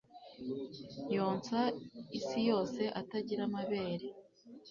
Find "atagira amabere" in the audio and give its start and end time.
3.01-4.05